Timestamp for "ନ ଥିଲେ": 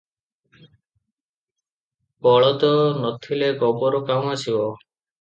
3.03-3.53